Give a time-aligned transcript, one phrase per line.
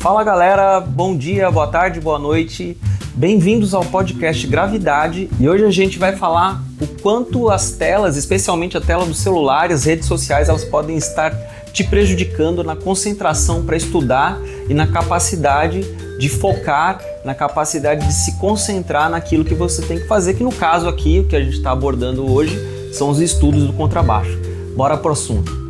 [0.00, 2.74] Fala galera, bom dia, boa tarde, boa noite.
[3.14, 8.78] Bem-vindos ao podcast Gravidade e hoje a gente vai falar o quanto as telas, especialmente
[8.78, 11.34] a tela do celular e as redes sociais, elas podem estar
[11.74, 14.40] te prejudicando na concentração para estudar
[14.70, 15.82] e na capacidade
[16.18, 20.52] de focar, na capacidade de se concentrar naquilo que você tem que fazer, que no
[20.52, 22.58] caso aqui, o que a gente está abordando hoje,
[22.94, 24.38] são os estudos do contrabaixo.
[24.74, 25.60] Bora pro assunto.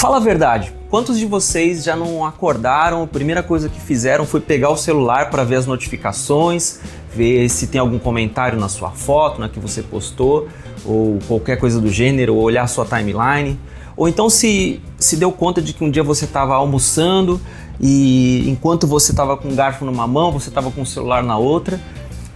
[0.00, 3.02] Fala a verdade, quantos de vocês já não acordaram?
[3.02, 6.80] A primeira coisa que fizeram foi pegar o celular para ver as notificações,
[7.14, 10.48] ver se tem algum comentário na sua foto, na que você postou,
[10.86, 13.60] ou qualquer coisa do gênero, ou olhar sua timeline.
[13.94, 17.38] Ou então se, se deu conta de que um dia você estava almoçando
[17.78, 21.36] e enquanto você estava com o garfo numa mão, você estava com o celular na
[21.36, 21.78] outra,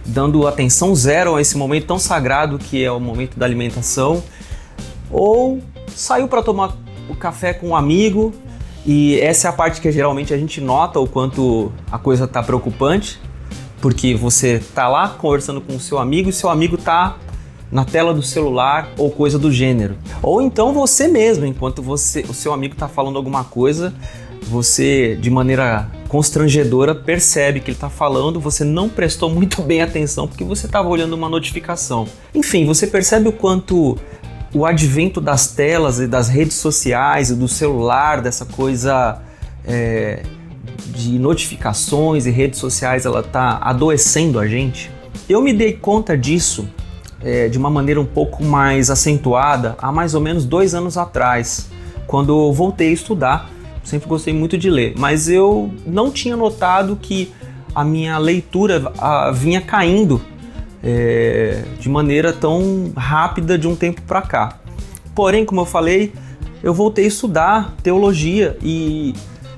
[0.05, 4.21] dando atenção zero a esse momento tão sagrado que é o momento da alimentação.
[5.09, 8.33] Ou saiu para tomar o café com um amigo
[8.85, 12.43] e essa é a parte que geralmente a gente nota o quanto a coisa está
[12.43, 13.19] preocupante,
[13.81, 17.17] porque você tá lá conversando com o seu amigo e seu amigo tá
[17.71, 19.97] na tela do celular ou coisa do gênero.
[20.21, 23.91] Ou então você mesmo, enquanto você, o seu amigo está falando alguma coisa,
[24.43, 30.27] você de maneira constrangedora percebe que ele está falando, você não prestou muito bem atenção
[30.27, 32.07] porque você estava olhando uma notificação.
[32.35, 33.97] Enfim, você percebe o quanto
[34.55, 39.21] o advento das telas e das redes sociais e do celular, dessa coisa
[39.65, 40.23] é,
[40.95, 44.89] de notificações e redes sociais, ela está adoecendo a gente.
[45.27, 46.69] Eu me dei conta disso
[47.21, 51.67] é, de uma maneira um pouco mais acentuada há mais ou menos dois anos atrás,
[52.07, 53.49] quando eu voltei a estudar.
[53.83, 57.29] Sempre gostei muito de ler, mas eu não tinha notado que
[57.75, 60.21] a minha leitura a, vinha caindo
[60.85, 64.59] é, de maneira tão rápida de um tempo para cá.
[65.15, 66.13] Porém, como eu falei,
[66.61, 69.15] eu voltei a estudar teologia e,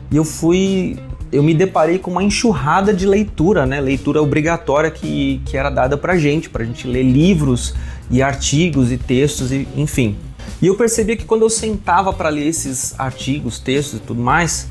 [0.09, 0.97] e eu fui
[1.29, 3.81] eu me deparei com uma enxurrada de leitura, né?
[3.81, 7.75] Leitura obrigatória que, que era dada pra gente, pra gente ler livros
[8.09, 10.15] e artigos e textos, e, enfim.
[10.61, 14.69] E eu percebia que quando eu sentava para ler esses artigos, textos e tudo mais,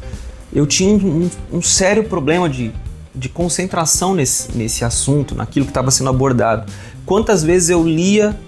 [0.53, 2.73] eu tinha um, um sério problema de
[3.17, 6.71] de concentração nesse, nesse assunto, naquilo que estava sendo abordado.
[7.05, 8.39] Quantas vezes eu lia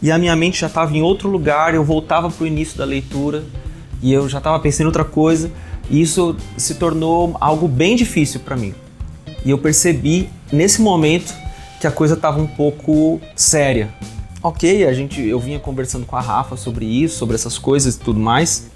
[0.00, 2.84] e a minha mente já estava em outro lugar, eu voltava para o início da
[2.84, 3.42] leitura
[4.02, 5.50] e eu já estava pensando em outra coisa,
[5.88, 8.74] e isso se tornou algo bem difícil para mim.
[9.44, 11.34] E eu percebi nesse momento
[11.80, 13.88] que a coisa estava um pouco séria.
[14.42, 17.98] Ok, a gente, eu vinha conversando com a Rafa sobre isso, sobre essas coisas e
[17.98, 18.66] tudo mais,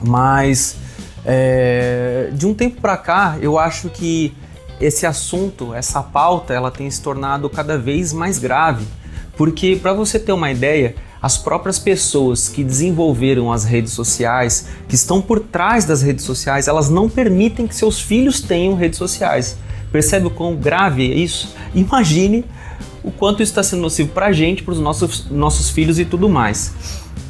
[0.00, 0.76] mas
[1.24, 4.32] é, de um tempo para cá eu acho que
[4.80, 8.86] esse assunto, essa pauta, ela tem se tornado cada vez mais grave,
[9.36, 14.94] porque para você ter uma ideia, as próprias pessoas que desenvolveram as redes sociais, que
[14.94, 19.56] estão por trás das redes sociais, elas não permitem que seus filhos tenham redes sociais.
[19.90, 21.54] Percebe o quão grave é isso?
[21.74, 22.44] Imagine
[23.02, 26.04] o quanto isso está sendo nocivo para a gente, para os nossos, nossos filhos e
[26.04, 26.74] tudo mais.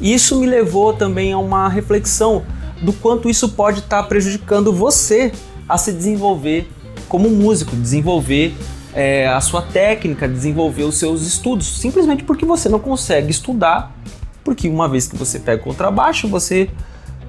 [0.01, 2.43] Isso me levou também a uma reflexão
[2.81, 5.31] do quanto isso pode estar tá prejudicando você
[5.67, 6.69] a se desenvolver
[7.07, 8.55] como músico, desenvolver
[8.93, 13.95] é, a sua técnica, desenvolver os seus estudos, simplesmente porque você não consegue estudar,
[14.43, 16.69] porque uma vez que você pega o contrabaixo, você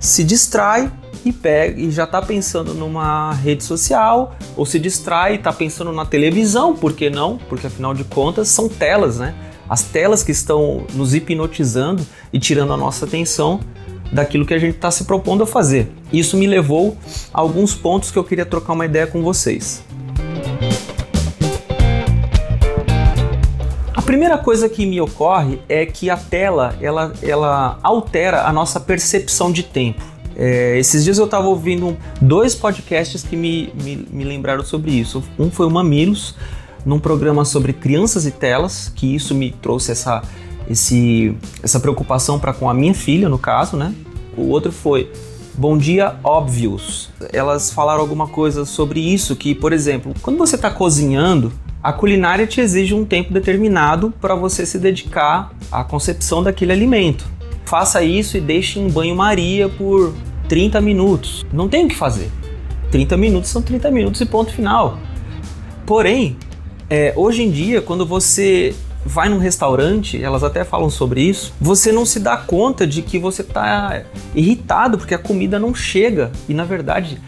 [0.00, 0.91] se distrai
[1.25, 5.93] e pega e já está pensando numa rede social, ou se distrai e está pensando
[5.93, 7.37] na televisão, por que não?
[7.37, 9.34] Porque afinal de contas são telas, né?
[9.69, 13.61] As telas que estão nos hipnotizando e tirando a nossa atenção
[14.12, 15.91] daquilo que a gente está se propondo a fazer.
[16.12, 16.96] Isso me levou
[17.32, 19.82] a alguns pontos que eu queria trocar uma ideia com vocês.
[23.94, 28.80] A primeira coisa que me ocorre é que a tela ela, ela altera a nossa
[28.80, 30.02] percepção de tempo.
[30.34, 35.22] É, esses dias eu estava ouvindo dois podcasts que me, me, me lembraram sobre isso.
[35.36, 36.36] Um foi o Mamilos,
[36.86, 40.22] num programa sobre crianças e telas, que isso me trouxe essa
[40.69, 43.94] esse, essa preocupação para com a minha filha, no caso, né?
[44.37, 45.11] O outro foi
[45.55, 47.11] Bom Dia Óbvios.
[47.32, 52.47] Elas falaram alguma coisa sobre isso, que, por exemplo, quando você está cozinhando, a culinária
[52.47, 57.25] te exige um tempo determinado para você se dedicar à concepção daquele alimento.
[57.64, 60.14] Faça isso e deixe em banho-maria por
[60.49, 61.44] 30 minutos.
[61.53, 62.31] Não tem o que fazer.
[62.91, 64.99] 30 minutos são 30 minutos e ponto final.
[65.85, 66.37] Porém,
[66.88, 68.75] é, hoje em dia, quando você
[69.08, 73.19] vai num restaurante, elas até falam sobre isso, você não se dá conta de que
[73.19, 74.02] você está
[74.34, 76.31] irritado porque a comida não chega.
[76.46, 77.19] E na verdade,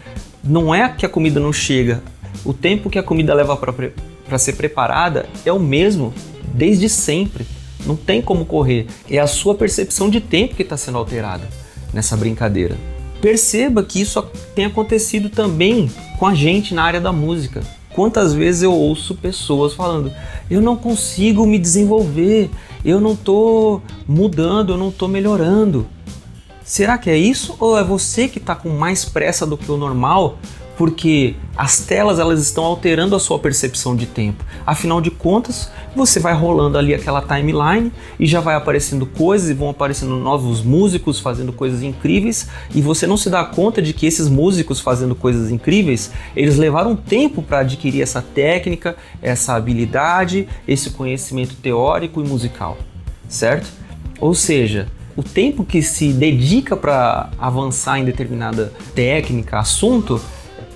[0.43, 2.03] não é que a comida não chega.
[2.45, 6.13] O tempo que a comida leva para ser preparada é o mesmo
[6.53, 7.47] desde sempre.
[7.83, 8.85] Não tem como correr.
[9.09, 11.47] É a sua percepção de tempo que está sendo alterada
[11.91, 12.77] nessa brincadeira.
[13.19, 14.21] Perceba que isso
[14.53, 17.61] tem acontecido também com a gente na área da música.
[17.93, 20.11] Quantas vezes eu ouço pessoas falando:
[20.49, 22.49] eu não consigo me desenvolver,
[22.83, 25.87] eu não estou mudando, eu não estou melhorando.
[26.63, 29.77] Será que é isso ou é você que está com mais pressa do que o
[29.77, 30.37] normal
[30.81, 34.43] porque as telas elas estão alterando a sua percepção de tempo.
[34.65, 39.53] Afinal de contas, você vai rolando ali aquela timeline e já vai aparecendo coisas e
[39.53, 44.07] vão aparecendo novos músicos fazendo coisas incríveis e você não se dá conta de que
[44.07, 50.89] esses músicos fazendo coisas incríveis, eles levaram tempo para adquirir essa técnica, essa habilidade, esse
[50.89, 52.75] conhecimento teórico e musical,
[53.29, 53.69] certo?
[54.19, 60.19] Ou seja, o tempo que se dedica para avançar em determinada técnica, assunto,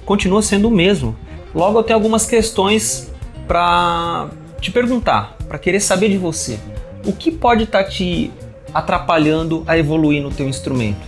[0.05, 1.15] continua sendo o mesmo.
[1.53, 3.11] Logo, eu tenho algumas questões
[3.47, 4.29] para
[4.59, 6.59] te perguntar, para querer saber de você.
[7.05, 8.31] O que pode estar tá te
[8.73, 11.05] atrapalhando a evoluir no teu instrumento?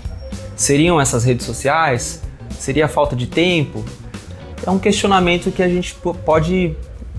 [0.56, 2.22] Seriam essas redes sociais?
[2.52, 3.84] Seria a falta de tempo?
[4.66, 5.96] É um questionamento que a gente
[6.26, 6.76] pode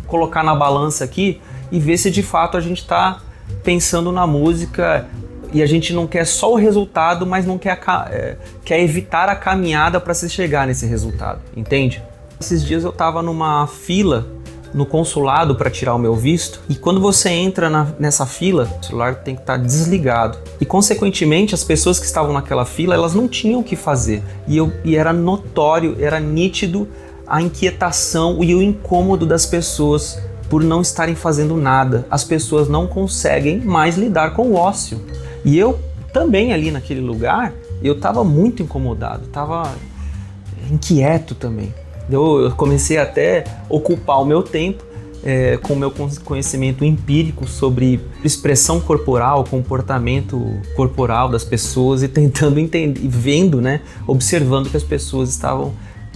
[0.07, 1.41] colocar na balança aqui
[1.71, 3.21] e ver se de fato a gente está
[3.63, 5.07] pensando na música
[5.53, 7.81] e a gente não quer só o resultado, mas não quer,
[8.11, 12.03] é, quer evitar a caminhada para se chegar nesse resultado, entende?
[12.41, 14.27] Esses dias eu estava numa fila
[14.73, 18.85] no consulado para tirar o meu visto e quando você entra na, nessa fila, o
[18.85, 23.15] celular tem que estar tá desligado e consequentemente as pessoas que estavam naquela fila elas
[23.15, 26.87] não tinham o que fazer e, eu, e era notório, era nítido
[27.27, 30.19] a inquietação e o incômodo das pessoas
[30.49, 32.07] por não estarem fazendo nada.
[32.11, 35.01] As pessoas não conseguem mais lidar com o ócio.
[35.45, 35.79] E eu
[36.13, 37.53] também ali naquele lugar,
[37.83, 39.73] eu estava muito incomodado, estava
[40.71, 41.73] inquieto também.
[42.11, 44.83] Eu, eu, comecei até a ocupar o meu tempo
[45.23, 45.93] é, com o meu
[46.25, 54.71] conhecimento empírico sobre expressão corporal, comportamento corporal das pessoas e tentando entender, vendo, né, observando
[54.71, 55.75] que as pessoas estavam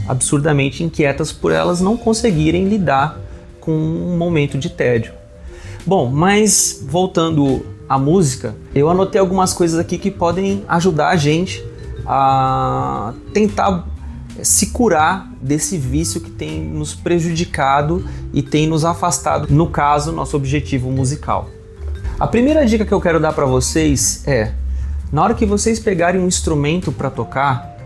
[0.09, 3.21] absurdamente inquietas por elas não conseguirem lidar
[3.61, 5.13] com um momento de tédio.
[5.87, 11.65] Bom, mas voltando a música, eu anotei algumas coisas aqui que podem ajudar a gente
[12.07, 13.87] a tentar
[14.43, 20.37] se curar desse vício que tem nos prejudicado e tem nos afastado, no caso, nosso
[20.37, 21.49] objetivo musical.
[22.19, 24.53] A primeira dica que eu quero dar para vocês é:
[25.13, 27.77] na hora que vocês pegarem um instrumento para tocar,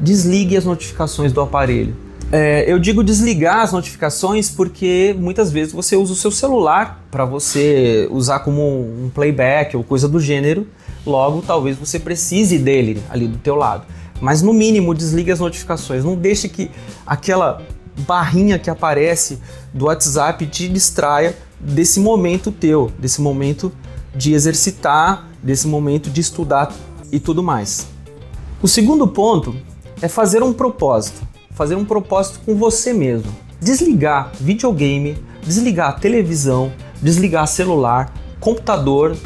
[0.00, 1.94] desligue as notificações do aparelho.
[2.34, 7.26] É, eu digo desligar as notificações porque muitas vezes você usa o seu celular para
[7.26, 10.66] você usar como um playback ou coisa do gênero.
[11.04, 13.84] Logo, talvez você precise dele ali do teu lado.
[14.18, 16.04] Mas no mínimo, desligue as notificações.
[16.04, 16.70] Não deixe que
[17.06, 17.60] aquela
[18.06, 19.38] barrinha que aparece
[19.74, 23.70] do WhatsApp te distraia desse momento teu, desse momento
[24.16, 26.72] de exercitar, desse momento de estudar
[27.12, 27.88] e tudo mais.
[28.62, 29.54] O segundo ponto
[30.00, 33.32] é fazer um propósito fazer um propósito com você mesmo.
[33.60, 39.16] Desligar videogame, desligar televisão, desligar celular, computador,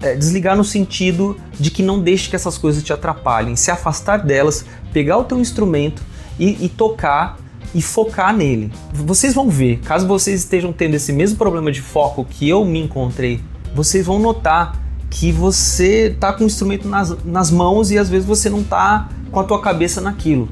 [0.00, 4.18] é, desligar no sentido de que não deixe que essas coisas te atrapalhem, se afastar
[4.18, 6.02] delas, pegar o teu instrumento
[6.38, 7.38] e, e tocar
[7.74, 8.72] e focar nele.
[8.92, 12.80] Vocês vão ver, caso vocês estejam tendo esse mesmo problema de foco que eu me
[12.80, 13.40] encontrei,
[13.74, 14.80] vocês vão notar
[15.10, 19.08] que você está com o instrumento nas, nas mãos e às vezes você não está
[19.30, 20.48] com a tua cabeça naquilo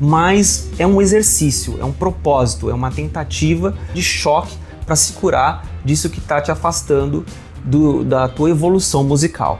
[0.00, 5.66] mas é um exercício, é um propósito, é uma tentativa de choque para se curar
[5.84, 7.24] disso que está te afastando
[7.64, 9.58] do, da tua evolução musical.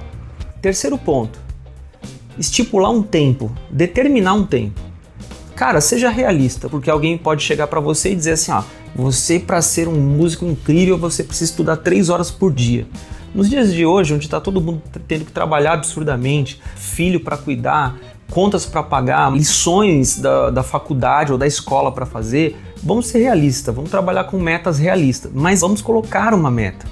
[0.61, 1.39] Terceiro ponto:
[2.39, 4.81] estipular um tempo, determinar um tempo.
[5.55, 8.63] Cara, seja realista, porque alguém pode chegar para você e dizer assim: ó,
[8.95, 12.87] você para ser um músico incrível você precisa estudar três horas por dia.
[13.35, 17.99] Nos dias de hoje, onde está todo mundo tendo que trabalhar absurdamente, filho para cuidar,
[18.31, 23.75] contas para pagar, lições da, da faculdade ou da escola para fazer, vamos ser realistas,
[23.75, 26.87] vamos trabalhar com metas realistas, mas vamos colocar uma meta.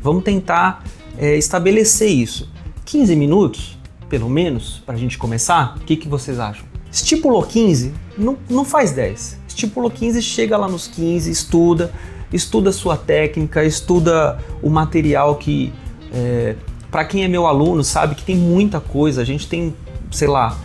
[0.00, 0.82] Vamos tentar
[1.16, 2.50] é, estabelecer isso.
[2.84, 3.78] 15 minutos,
[4.08, 5.76] pelo menos, para a gente começar?
[5.76, 6.64] O que, que vocês acham?
[6.90, 9.38] Estipulou 15, não, não faz 10.
[9.46, 11.92] Estipulou 15, chega lá nos 15, estuda,
[12.32, 15.72] estuda sua técnica, estuda o material que.
[16.12, 16.56] É,
[16.90, 19.20] para quem é meu aluno, sabe que tem muita coisa.
[19.20, 19.74] A gente tem,
[20.10, 20.56] sei lá,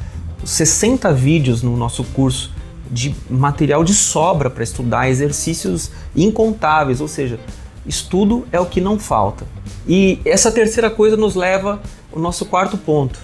[0.45, 2.51] 60 vídeos no nosso curso
[2.91, 7.39] de material de sobra para estudar, exercícios incontáveis, ou seja,
[7.85, 9.45] estudo é o que não falta.
[9.87, 11.81] E essa terceira coisa nos leva
[12.13, 13.19] ao nosso quarto ponto,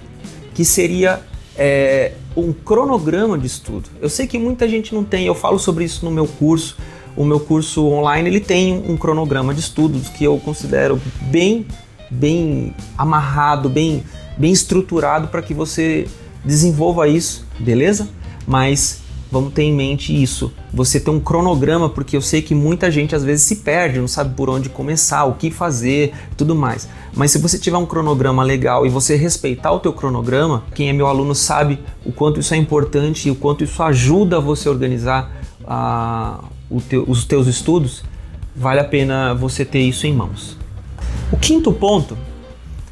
[0.54, 1.22] que seria
[1.56, 3.90] é, um cronograma de estudo.
[4.02, 6.78] Eu sei que muita gente não tem, eu falo sobre isso no meu curso.
[7.16, 11.66] O meu curso online ele tem um cronograma de estudos que eu considero bem,
[12.10, 14.04] bem amarrado, bem,
[14.38, 16.08] bem estruturado para que você
[16.44, 18.08] desenvolva isso, beleza?
[18.48, 20.52] Mas vamos ter em mente isso.
[20.74, 24.08] Você ter um cronograma, porque eu sei que muita gente às vezes se perde, não
[24.08, 26.90] sabe por onde começar, o que fazer, tudo mais.
[27.14, 30.94] Mas se você tiver um cronograma legal e você respeitar o teu cronograma, quem é
[30.94, 34.72] meu aluno sabe o quanto isso é importante e o quanto isso ajuda você a
[34.72, 35.32] organizar
[35.62, 38.04] uh, teu, os teus estudos,
[38.56, 40.58] vale a pena você ter isso em mãos.
[41.32, 42.18] O quinto ponto,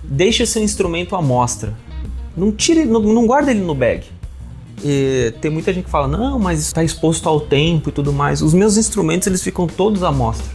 [0.03, 1.73] deixe seu instrumento à mostra.
[2.37, 4.03] Não tire, não, não guarda ele no bag
[4.83, 8.41] e tem muita gente que fala, não, mas está exposto ao tempo e tudo mais.
[8.41, 10.47] Os meus instrumentos eles ficam todos à mostra.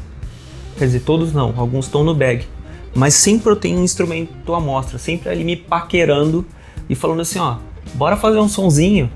[0.78, 2.46] Quer dizer, todos não, alguns estão no bag.
[2.94, 6.44] Mas sempre eu tenho um instrumento à mostra, sempre ali me paquerando
[6.88, 7.56] e falando assim, ó,
[7.94, 9.10] bora fazer um sonzinho,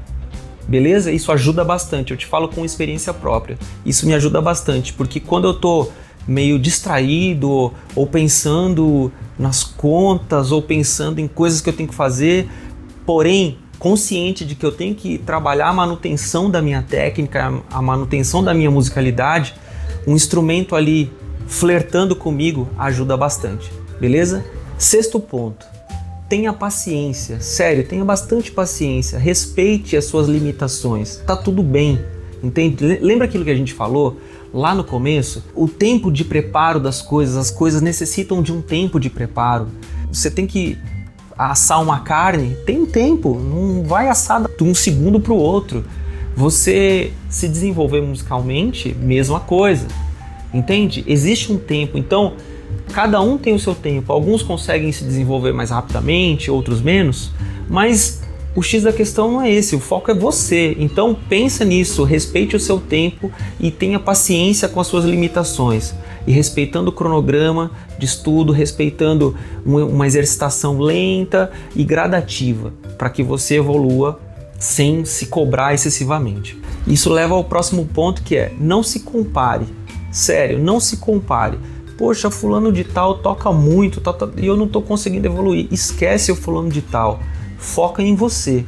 [0.67, 1.13] beleza?
[1.13, 2.11] Isso ajuda bastante.
[2.11, 3.59] Eu te falo com experiência própria.
[3.85, 5.89] Isso me ajuda bastante, porque quando eu tô
[6.27, 12.49] meio distraído ou pensando nas contas ou pensando em coisas que eu tenho que fazer,
[13.05, 18.43] porém consciente de que eu tenho que trabalhar a manutenção da minha técnica, a manutenção
[18.43, 19.55] da minha musicalidade,
[20.07, 21.13] um instrumento ali
[21.47, 24.45] flertando comigo ajuda bastante, beleza?
[24.79, 25.67] Sexto ponto,
[26.29, 32.03] tenha paciência, sério, tenha bastante paciência, respeite as suas limitações, tá tudo bem,
[32.43, 32.99] entende?
[33.01, 34.19] Lembra aquilo que a gente falou
[34.57, 35.45] lá no começo?
[35.55, 39.69] O tempo de preparo das coisas, as coisas necessitam de um tempo de preparo.
[40.11, 40.79] Você tem que
[41.37, 45.85] assar uma carne, tem tempo, não vai assar de um segundo para o outro.
[46.35, 49.87] Você se desenvolver musicalmente, mesma coisa.
[50.55, 51.05] Entende?
[51.07, 51.99] Existe um tempo.
[51.99, 52.33] Então,
[52.93, 54.11] cada um tem o seu tempo.
[54.11, 57.31] Alguns conseguem se desenvolver mais rapidamente, outros menos,
[57.69, 58.23] mas
[58.57, 60.75] o X da questão não é esse, o foco é você.
[60.79, 65.95] Então pensa nisso, respeite o seu tempo e tenha paciência com as suas limitações.
[66.27, 73.57] E respeitando o cronograma de estudo, respeitando uma exercitação lenta e gradativa, para que você
[73.57, 74.19] evolua
[74.59, 76.59] sem se cobrar excessivamente.
[76.87, 79.67] Isso leva ao próximo ponto que é não se compare.
[80.11, 81.59] Sério, não se compare.
[81.99, 84.03] Poxa, fulano de tal toca muito
[84.39, 85.69] e eu não estou conseguindo evoluir.
[85.71, 87.21] Esquece o fulano de tal
[87.67, 88.65] foca em você.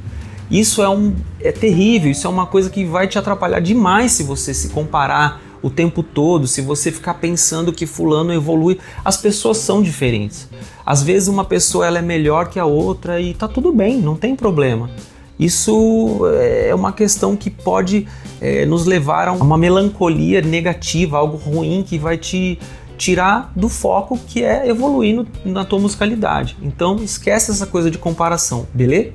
[0.51, 4.23] Isso é, um, é terrível, isso é uma coisa que vai te atrapalhar demais se
[4.23, 8.79] você se comparar o tempo todo, se você ficar pensando que fulano evolui.
[9.05, 10.49] As pessoas são diferentes.
[10.87, 14.17] Às vezes uma pessoa ela é melhor que a outra e tá tudo bem, não
[14.17, 14.91] tem problema.
[15.39, 18.09] Isso é uma questão que pode
[18.41, 22.59] é, nos levar a uma melancolia negativa, algo ruim que vai te
[22.99, 26.57] tirar do foco que é evoluir no, na tua musicalidade.
[26.61, 29.13] Então esquece essa coisa de comparação, beleza?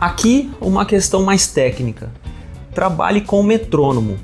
[0.00, 2.10] Aqui uma questão mais técnica.
[2.74, 4.16] Trabalhe com o metrônomo.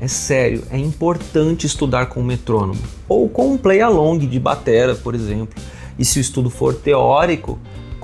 [0.00, 4.94] É sério, é importante estudar com o metrônomo ou com um play along de batera,
[4.94, 5.60] por exemplo.
[5.98, 7.58] E se o estudo for teórico,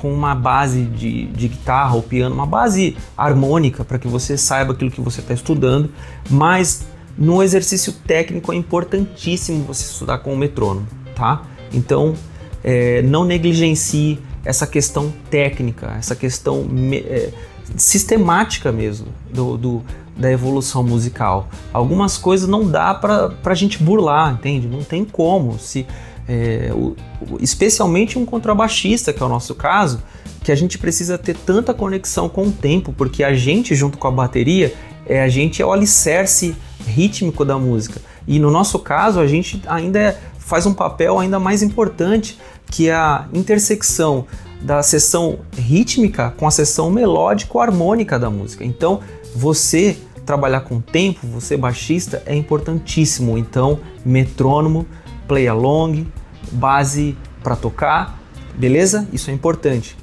[0.04, 4.72] com uma base de, de guitarra ou piano, uma base harmônica para que você saiba
[4.72, 5.88] aquilo que você está estudando,
[6.28, 6.84] mas
[7.16, 11.42] no exercício técnico é importantíssimo você estudar com o metrônomo, tá?
[11.72, 12.14] Então,
[12.62, 17.30] é, não negligencie essa questão técnica, essa questão é,
[17.76, 19.82] sistemática mesmo do, do,
[20.16, 21.48] da evolução musical.
[21.72, 24.68] Algumas coisas não dá para a gente burlar, entende?
[24.68, 25.58] Não tem como.
[25.58, 25.86] Se,
[26.28, 26.96] é, o,
[27.40, 30.02] especialmente um contrabaixista, que é o nosso caso,
[30.42, 34.06] que a gente precisa ter tanta conexão com o tempo, porque a gente, junto com
[34.06, 34.74] a bateria,
[35.06, 36.54] é, a gente é o alicerce
[36.86, 38.00] rítmico da música.
[38.26, 42.38] E no nosso caso, a gente ainda é, faz um papel ainda mais importante,
[42.70, 44.26] que é a intersecção
[44.60, 48.64] da seção rítmica com a seção melódico-harmônica da música.
[48.64, 49.00] Então,
[49.34, 53.36] você trabalhar com tempo, você baixista, é importantíssimo.
[53.36, 54.86] Então, metrônomo,
[55.28, 56.06] play along,
[56.50, 58.18] base para tocar,
[58.54, 59.06] beleza?
[59.12, 59.96] Isso é importante.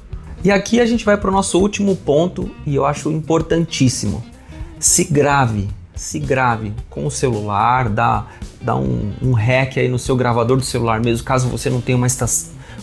[0.44, 4.22] E aqui a gente vai para o nosso último ponto e eu acho importantíssimo.
[4.78, 5.68] Se grave,
[6.02, 8.26] se grave com o celular, dá,
[8.60, 11.96] dá um, um hack aí no seu gravador do celular mesmo, caso você não tenha
[11.96, 12.26] uma, esta,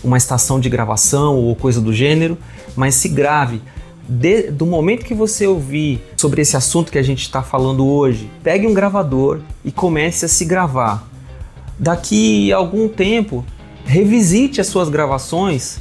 [0.01, 2.37] uma estação de gravação ou coisa do gênero,
[2.77, 3.61] mas se grave.
[4.07, 8.31] De, do momento que você ouvir sobre esse assunto que a gente está falando hoje,
[8.41, 11.05] pegue um gravador e comece a se gravar.
[11.77, 13.45] Daqui a algum tempo,
[13.83, 15.77] revisite as suas gravações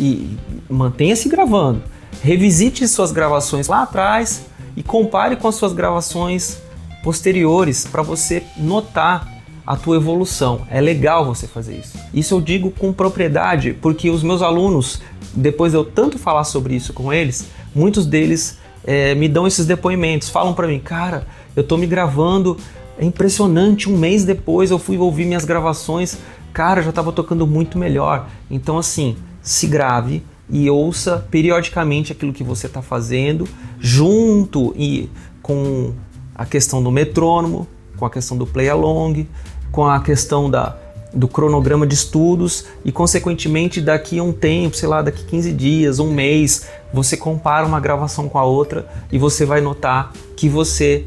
[0.00, 0.36] e
[0.68, 1.80] mantenha-se gravando.
[2.20, 4.42] Revisite suas gravações lá atrás
[4.76, 6.60] e compare com as suas gravações
[7.02, 10.62] posteriores para você notar a tua evolução.
[10.70, 11.98] É legal você fazer isso.
[12.12, 15.00] Isso eu digo com propriedade, porque os meus alunos,
[15.34, 19.66] depois de eu tanto falar sobre isso com eles, muitos deles é, me dão esses
[19.66, 22.56] depoimentos, falam para mim, cara, eu tô me gravando,
[22.98, 26.18] é impressionante, um mês depois eu fui ouvir minhas gravações,
[26.52, 28.28] cara, já estava tocando muito melhor.
[28.50, 33.48] Então assim, se grave, e ouça periodicamente aquilo que você está fazendo,
[33.80, 35.08] junto e
[35.40, 35.94] com
[36.34, 39.26] a questão do metrônomo, com a questão do play along,
[39.70, 40.76] com a questão da,
[41.12, 45.98] do cronograma de estudos e, consequentemente, daqui a um tempo, sei lá, daqui 15 dias,
[45.98, 51.06] um mês, você compara uma gravação com a outra e você vai notar que você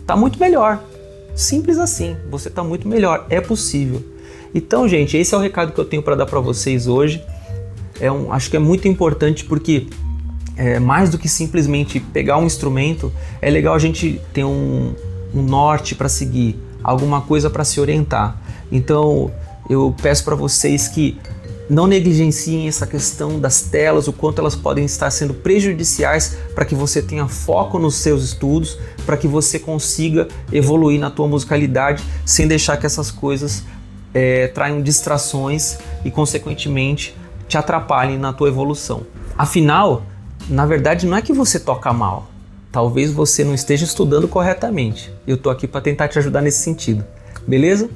[0.00, 0.82] está muito melhor.
[1.34, 4.02] Simples assim, você está muito melhor, é possível.
[4.54, 7.22] Então, gente, esse é o recado que eu tenho para dar para vocês hoje.
[8.00, 9.86] É um, acho que é muito importante porque
[10.56, 14.94] é, mais do que simplesmente pegar um instrumento, é legal a gente ter um,
[15.34, 18.40] um norte para seguir, alguma coisa para se orientar.
[18.70, 19.30] Então,
[19.68, 21.18] eu peço para vocês que
[21.68, 26.74] não negligenciem essa questão das telas, o quanto elas podem estar sendo prejudiciais para que
[26.74, 32.46] você tenha foco nos seus estudos, para que você consiga evoluir na tua musicalidade sem
[32.46, 33.64] deixar que essas coisas
[34.14, 37.16] é, traiam distrações e, consequentemente,
[37.48, 39.02] te atrapalhem na tua evolução.
[39.36, 40.04] Afinal,
[40.48, 42.30] na verdade, não é que você toca mal.
[42.70, 45.12] Talvez você não esteja estudando corretamente.
[45.26, 47.04] Eu estou aqui para tentar te ajudar nesse sentido.
[47.46, 47.88] Beleza?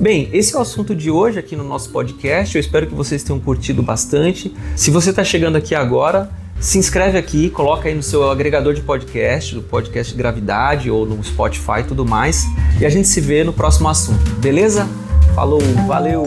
[0.00, 2.56] Bem, esse é o assunto de hoje aqui no nosso podcast.
[2.56, 4.52] Eu espero que vocês tenham curtido bastante.
[4.74, 8.82] Se você está chegando aqui agora, se inscreve aqui, coloca aí no seu agregador de
[8.82, 12.44] podcast, do podcast Gravidade ou no Spotify e tudo mais.
[12.80, 14.88] E a gente se vê no próximo assunto, beleza?
[15.36, 16.26] Falou, valeu!